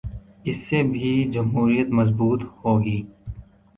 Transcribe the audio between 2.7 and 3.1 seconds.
گی۔